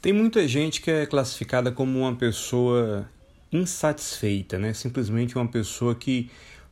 Tem 0.00 0.14
muita 0.14 0.48
gente 0.48 0.80
que 0.80 0.90
é 0.90 1.04
classificada 1.04 1.70
como 1.70 1.98
uma 1.98 2.14
pessoa 2.14 3.06
insatisfeita, 3.52 4.58
né? 4.58 4.72
Simplesmente 4.72 5.36
uma 5.36 5.46
pessoa 5.46 5.94
que 5.94 6.30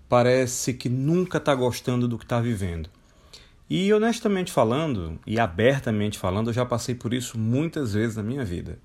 parece 0.09 0.73
que 0.73 0.89
nunca 0.89 1.37
está 1.37 1.55
gostando 1.55 2.09
do 2.09 2.17
que 2.17 2.25
está 2.25 2.41
vivendo. 2.41 2.89
E 3.69 3.93
honestamente 3.93 4.51
falando, 4.51 5.21
e 5.27 5.39
abertamente 5.39 6.19
falando, 6.19 6.49
eu 6.49 6.55
já 6.55 6.65
passei 6.65 6.95
por 6.95 7.13
isso 7.13 7.39
muitas 7.39 7.93
vezes 7.93 8.17
na 8.17 8.23
minha 8.23 8.47
vida. 8.47 8.79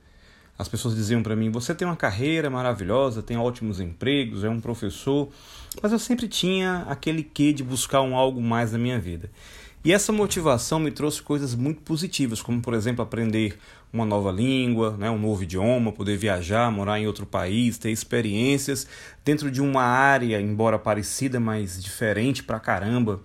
As 0.59 0.67
pessoas 0.67 0.93
diziam 0.93 1.23
para 1.23 1.37
mim: 1.37 1.49
você 1.49 1.73
tem 1.73 1.87
uma 1.87 1.95
carreira 1.95 2.49
maravilhosa, 2.49 3.23
tem 3.23 3.37
ótimos 3.37 3.79
empregos, 3.79 4.43
é 4.43 4.49
um 4.49 4.59
professor, 4.59 5.29
mas 5.81 5.93
eu 5.93 5.99
sempre 5.99 6.27
tinha 6.27 6.85
aquele 6.89 7.23
quê 7.23 7.53
de 7.53 7.63
buscar 7.63 8.01
um 8.01 8.13
algo 8.13 8.41
mais 8.41 8.73
na 8.73 8.77
minha 8.77 8.99
vida. 8.99 9.31
E 9.85 9.91
essa 9.91 10.13
motivação 10.13 10.79
me 10.79 10.91
trouxe 10.91 11.21
coisas 11.21 11.53
muito 11.53 11.81
positivas, 11.81 12.41
como 12.41 12.61
por 12.61 12.73
exemplo 12.73 13.03
aprender 13.03 13.57
uma 13.91 14.05
nova 14.05 14.31
língua, 14.31 14.95
né, 14.97 15.09
um 15.11 15.19
novo 15.19 15.43
idioma, 15.43 15.91
poder 15.91 16.15
viajar, 16.15 16.71
morar 16.71 16.99
em 16.99 17.05
outro 17.05 17.25
país, 17.25 17.77
ter 17.77 17.91
experiências 17.91 18.87
dentro 19.25 19.51
de 19.51 19.61
uma 19.61 19.83
área, 19.83 20.39
embora 20.39 20.79
parecida, 20.79 21.37
mas 21.37 21.83
diferente 21.83 22.41
pra 22.43 22.61
caramba, 22.61 23.21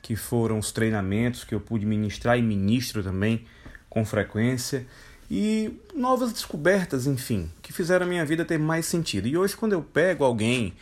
que 0.00 0.16
foram 0.16 0.58
os 0.58 0.72
treinamentos 0.72 1.44
que 1.44 1.54
eu 1.54 1.60
pude 1.60 1.84
ministrar 1.84 2.38
e 2.38 2.42
ministro 2.42 3.02
também 3.02 3.44
com 3.90 4.02
frequência. 4.02 4.86
E 5.30 5.70
novas 5.94 6.32
descobertas, 6.32 7.06
enfim, 7.06 7.50
que 7.60 7.70
fizeram 7.70 8.06
a 8.06 8.08
minha 8.08 8.24
vida 8.24 8.46
ter 8.46 8.58
mais 8.58 8.86
sentido. 8.86 9.28
E 9.28 9.36
hoje, 9.36 9.54
quando 9.54 9.74
eu 9.74 9.82
pego 9.82 10.24
alguém 10.24 10.72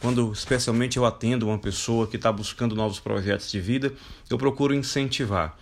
quando 0.00 0.32
especialmente 0.32 0.96
eu 0.96 1.04
atendo 1.04 1.46
uma 1.46 1.58
pessoa 1.58 2.06
que 2.06 2.16
está 2.16 2.30
buscando 2.30 2.74
novos 2.74 3.00
projetos 3.00 3.50
de 3.50 3.60
vida, 3.60 3.92
eu 4.28 4.36
procuro 4.36 4.74
incentivar. 4.74 5.56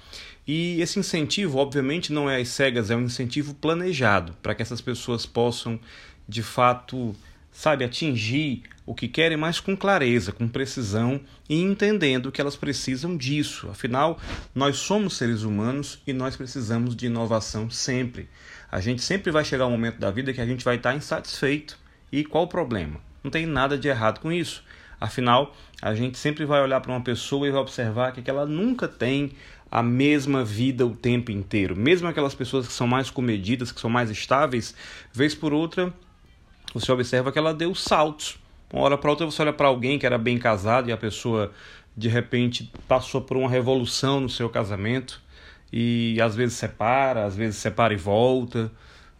E 0.47 0.81
esse 0.81 0.99
incentivo, 0.99 1.59
obviamente, 1.59 2.13
não 2.13 2.29
é 2.29 2.41
às 2.41 2.49
cegas, 2.49 2.91
é 2.91 2.97
um 2.97 3.03
incentivo 3.03 3.55
planejado 3.55 4.35
para 4.43 4.55
que 4.55 4.63
essas 4.63 4.81
pessoas 4.81 5.25
possam, 5.25 5.81
de 6.29 6.43
fato, 6.43 7.17
sabe, 7.51 7.85
atingir 7.85 8.63
o 8.85 8.95
que 8.95 9.09
querem, 9.09 9.39
mas 9.39 9.61
com 9.61 9.75
clareza, 9.75 10.33
com 10.33 10.47
precisão 10.47 11.19
e 11.49 11.63
entendendo 11.63 12.31
que 12.31 12.41
elas 12.41 12.57
precisam 12.57 13.17
disso. 13.17 13.69
Afinal, 13.71 14.21
nós 14.55 14.77
somos 14.77 15.17
seres 15.17 15.43
humanos 15.43 16.03
e 16.07 16.13
nós 16.13 16.37
precisamos 16.37 16.95
de 16.95 17.07
inovação 17.07 17.71
sempre. 17.71 18.29
A 18.71 18.81
gente 18.81 19.03
sempre 19.03 19.31
vai 19.31 19.45
chegar 19.45 19.67
um 19.67 19.71
momento 19.71 19.99
da 19.99 20.11
vida 20.11 20.33
que 20.33 20.41
a 20.41 20.47
gente 20.47 20.65
vai 20.65 20.77
estar 20.77 20.95
insatisfeito. 20.95 21.79
E 22.13 22.25
qual 22.25 22.45
o 22.45 22.49
problema? 22.49 23.01
Não 23.25 23.31
tem 23.31 23.47
nada 23.47 23.79
de 23.79 23.89
errado 23.89 24.21
com 24.21 24.31
isso. 24.31 24.63
Afinal, 25.01 25.57
a 25.81 25.95
gente 25.95 26.19
sempre 26.19 26.45
vai 26.45 26.61
olhar 26.63 26.81
para 26.81 26.93
uma 26.93 27.01
pessoa 27.01 27.49
e 27.49 27.51
vai 27.51 27.61
observar 27.61 28.13
que 28.13 28.31
ela 28.31 28.45
nunca 28.45 28.87
tem 28.87 29.33
a 29.71 29.83
mesma 29.83 30.45
vida 30.45 30.87
o 30.87 30.95
tempo 30.95 31.33
inteiro. 31.33 31.75
Mesmo 31.75 32.07
aquelas 32.07 32.35
pessoas 32.35 32.67
que 32.67 32.73
são 32.73 32.87
mais 32.87 33.11
comedidas, 33.11 33.73
que 33.73 33.81
são 33.81 33.91
mais 33.91 34.11
estáveis, 34.11 34.75
vez 35.13 35.35
por 35.35 35.53
outra, 35.55 35.93
você 36.73 36.93
observa 36.93 37.33
que 37.33 37.39
ela 37.39 37.55
deu 37.55 37.75
saltos. 37.75 38.39
Uma 38.73 38.83
hora 38.83 38.99
para 38.99 39.11
outra 39.11 39.25
você 39.25 39.41
olha 39.41 39.53
para 39.53 39.69
alguém 39.69 39.99
que 39.99 40.05
era 40.07 40.19
bem 40.19 40.39
casado 40.39 40.89
e 40.91 40.93
a 40.93 40.97
pessoa 40.97 41.51
de 41.97 42.09
repente 42.09 42.71
passou 42.87 43.21
por 43.21 43.37
uma 43.37 43.49
revolução 43.49 44.21
no 44.21 44.29
seu 44.29 44.51
casamento 44.51 45.23
e 45.73 46.21
às 46.21 46.37
vezes 46.37 46.57
separa, 46.57 47.25
às 47.25 47.35
vezes 47.35 47.57
separa 47.57 47.95
e 47.95 47.97
volta. 47.97 48.71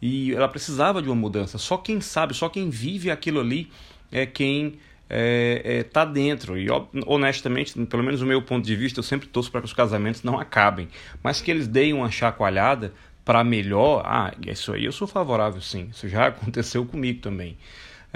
E 0.01 0.35
ela 0.35 0.49
precisava 0.49 1.01
de 1.01 1.09
uma 1.09 1.15
mudança. 1.15 1.57
Só 1.57 1.79
quem 1.79 2.01
sabe, 2.01 2.35
só 2.35 2.49
quem 2.49 2.69
vive 2.69 3.11
aquilo 3.11 3.41
ali 3.41 3.71
é 4.11 4.27
quem 4.27 4.67
está 4.67 4.79
é, 5.11 5.63
é, 5.65 5.83
tá 5.83 6.05
dentro. 6.05 6.59
E 6.59 6.67
honestamente, 7.07 7.79
pelo 7.87 8.03
menos 8.03 8.21
do 8.21 8.27
meu 8.27 8.43
ponto 8.43 8.65
de 8.65 8.75
vista, 8.75 9.01
eu 9.01 9.05
sempre 9.05 9.29
torço 9.29 9.51
para 9.51 9.61
que 9.61 9.67
os 9.67 9.73
casamentos 9.73 10.23
não 10.23 10.39
acabem, 10.39 10.89
mas 11.23 11.41
que 11.41 11.51
eles 11.51 11.67
deem 11.69 11.93
uma 11.93 12.11
chacoalhada 12.11 12.93
para 13.25 13.43
melhor. 13.45 14.03
Ah, 14.05 14.33
isso 14.47 14.73
aí 14.73 14.85
eu 14.85 14.93
sou 14.93 15.07
favorável 15.07 15.61
sim. 15.61 15.89
Isso 15.93 16.09
já 16.09 16.27
aconteceu 16.29 16.85
comigo 16.85 17.21
também. 17.21 17.57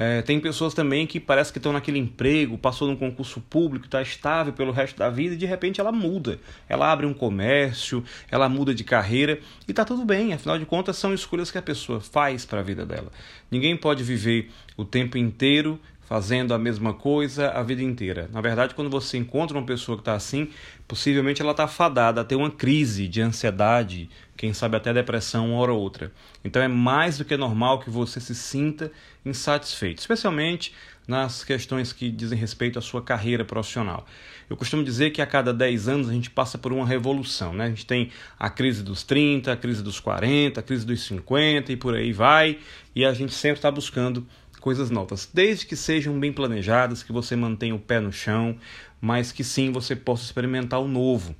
É, 0.00 0.22
tem 0.22 0.38
pessoas 0.38 0.74
também 0.74 1.08
que 1.08 1.18
parece 1.18 1.52
que 1.52 1.58
estão 1.58 1.72
naquele 1.72 1.98
emprego, 1.98 2.56
passou 2.56 2.86
num 2.86 2.94
concurso 2.94 3.40
público, 3.40 3.86
está 3.86 4.00
estável 4.00 4.52
pelo 4.52 4.70
resto 4.70 4.96
da 4.96 5.10
vida 5.10 5.34
e 5.34 5.36
de 5.36 5.44
repente 5.44 5.80
ela 5.80 5.90
muda. 5.90 6.38
Ela 6.68 6.92
abre 6.92 7.04
um 7.04 7.12
comércio, 7.12 8.04
ela 8.30 8.48
muda 8.48 8.72
de 8.72 8.84
carreira 8.84 9.40
e 9.66 9.72
está 9.72 9.84
tudo 9.84 10.04
bem, 10.04 10.32
afinal 10.32 10.56
de 10.56 10.64
contas 10.64 10.96
são 10.96 11.12
escolhas 11.12 11.50
que 11.50 11.58
a 11.58 11.62
pessoa 11.62 12.00
faz 12.00 12.46
para 12.46 12.60
a 12.60 12.62
vida 12.62 12.86
dela. 12.86 13.10
Ninguém 13.50 13.76
pode 13.76 14.04
viver 14.04 14.52
o 14.76 14.84
tempo 14.84 15.18
inteiro 15.18 15.80
fazendo 16.08 16.54
a 16.54 16.58
mesma 16.58 16.94
coisa 16.94 17.50
a 17.50 17.62
vida 17.62 17.82
inteira. 17.82 18.30
Na 18.32 18.40
verdade, 18.40 18.74
quando 18.74 18.88
você 18.88 19.18
encontra 19.18 19.58
uma 19.58 19.66
pessoa 19.66 19.94
que 19.94 20.00
está 20.00 20.14
assim, 20.14 20.48
possivelmente 20.88 21.42
ela 21.42 21.50
está 21.50 21.68
fadada 21.68 22.22
a 22.22 22.24
ter 22.24 22.34
uma 22.34 22.50
crise 22.50 23.06
de 23.06 23.20
ansiedade, 23.20 24.08
quem 24.34 24.54
sabe 24.54 24.78
até 24.78 24.90
depressão 24.90 25.50
uma 25.50 25.58
hora 25.58 25.70
ou 25.70 25.78
outra. 25.78 26.10
Então 26.42 26.62
é 26.62 26.68
mais 26.68 27.18
do 27.18 27.26
que 27.26 27.36
normal 27.36 27.80
que 27.80 27.90
você 27.90 28.20
se 28.20 28.34
sinta 28.34 28.90
insatisfeito, 29.22 30.00
especialmente 30.00 30.72
nas 31.06 31.44
questões 31.44 31.92
que 31.92 32.10
dizem 32.10 32.38
respeito 32.38 32.78
à 32.78 32.82
sua 32.82 33.02
carreira 33.02 33.44
profissional. 33.44 34.06
Eu 34.48 34.56
costumo 34.56 34.82
dizer 34.82 35.10
que 35.10 35.20
a 35.20 35.26
cada 35.26 35.52
10 35.52 35.88
anos 35.88 36.08
a 36.08 36.12
gente 36.12 36.30
passa 36.30 36.56
por 36.56 36.72
uma 36.72 36.86
revolução. 36.86 37.52
Né? 37.52 37.64
A 37.64 37.68
gente 37.68 37.84
tem 37.84 38.10
a 38.38 38.48
crise 38.48 38.82
dos 38.82 39.02
30, 39.02 39.52
a 39.52 39.56
crise 39.56 39.82
dos 39.82 40.00
40, 40.00 40.60
a 40.60 40.62
crise 40.62 40.86
dos 40.86 41.02
50 41.02 41.70
e 41.70 41.76
por 41.76 41.94
aí 41.94 42.12
vai, 42.12 42.58
e 42.94 43.04
a 43.04 43.12
gente 43.12 43.34
sempre 43.34 43.58
está 43.58 43.70
buscando 43.70 44.26
coisas 44.58 44.90
novas, 44.90 45.28
desde 45.32 45.66
que 45.66 45.76
sejam 45.76 46.18
bem 46.18 46.32
planejadas, 46.32 47.02
que 47.02 47.12
você 47.12 47.36
mantenha 47.36 47.74
o 47.74 47.78
pé 47.78 48.00
no 48.00 48.12
chão, 48.12 48.56
mas 49.00 49.32
que 49.32 49.44
sim 49.44 49.70
você 49.70 49.94
possa 49.94 50.24
experimentar 50.24 50.80
o 50.80 50.88
novo. 50.88 51.34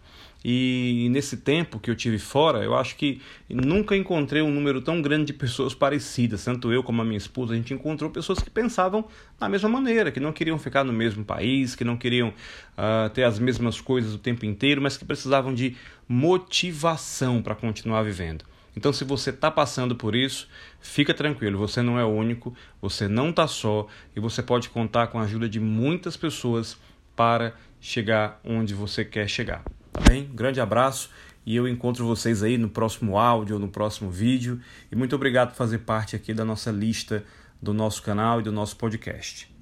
E 0.45 1.09
nesse 1.11 1.39
tempo 1.39 1.81
que 1.81 1.91
eu 1.91 1.97
tive 1.97 2.19
fora, 2.19 2.63
eu 2.63 2.77
acho 2.77 2.95
que 2.95 3.21
nunca 3.49 3.97
encontrei 3.97 4.41
um 4.41 4.51
número 4.51 4.81
tão 4.81 5.03
grande 5.03 5.27
de 5.27 5.33
pessoas 5.33 5.75
parecidas, 5.75 6.45
tanto 6.45 6.73
eu 6.73 6.83
como 6.83 7.03
a 7.03 7.05
minha 7.05 7.19
esposa, 7.19 7.55
a 7.55 7.57
gente 7.57 7.75
encontrou 7.75 8.09
pessoas 8.09 8.39
que 8.39 8.49
pensavam 8.49 9.05
da 9.39 9.49
mesma 9.49 9.69
maneira, 9.69 10.13
que 10.13 10.21
não 10.21 10.33
queriam 10.33 10.59
ficar 10.59 10.85
no 10.85 10.93
mesmo 10.93 11.25
país, 11.25 11.75
que 11.75 11.85
não 11.85 11.97
queriam 11.97 12.29
uh, 12.29 13.11
ter 13.13 13.25
as 13.25 13.39
mesmas 13.41 13.81
coisas 13.81 14.15
o 14.15 14.19
tempo 14.19 14.47
inteiro, 14.47 14.81
mas 14.81 14.97
que 14.97 15.05
precisavam 15.05 15.53
de 15.53 15.77
motivação 16.09 17.43
para 17.43 17.57
continuar 17.57 18.03
vivendo. 18.03 18.45
Então, 18.79 18.93
se 18.93 19.03
você 19.03 19.31
está 19.31 19.51
passando 19.51 19.97
por 19.97 20.15
isso, 20.15 20.49
fica 20.79 21.13
tranquilo, 21.13 21.59
você 21.59 21.83
não 21.83 21.99
é 21.99 22.05
o 22.05 22.09
único, 22.09 22.55
você 22.81 23.09
não 23.09 23.31
está 23.31 23.45
só 23.49 23.89
e 24.15 24.21
você 24.21 24.41
pode 24.41 24.71
contar 24.71 25.09
com 25.09 25.19
a 25.19 25.23
ajuda 25.23 25.49
de 25.49 25.59
muitas 25.59 26.17
pessoas 26.17 26.79
para 27.17 27.55
chegar 27.81 28.41
onde 28.45 28.75
você 28.75 29.05
quer 29.05 29.29
chegar. 29.29 29.65
Tá 29.93 30.01
bem? 30.09 30.31
Grande 30.33 30.61
abraço 30.61 31.11
e 31.45 31.57
eu 31.57 31.67
encontro 31.67 32.07
vocês 32.07 32.41
aí 32.41 32.57
no 32.57 32.69
próximo 32.69 33.19
áudio 33.19 33.57
ou 33.57 33.61
no 33.61 33.69
próximo 33.69 34.13
vídeo. 34.13 34.61
E 34.93 34.95
muito 34.95 35.17
obrigado 35.17 35.49
por 35.49 35.57
fazer 35.57 35.79
parte 35.79 36.15
aqui 36.15 36.33
da 36.33 36.45
nossa 36.45 36.71
lista 36.71 37.25
do 37.61 37.75
nosso 37.75 38.01
canal 38.01 38.39
e 38.39 38.45
do 38.45 38.53
nosso 38.53 38.77
podcast. 38.77 39.58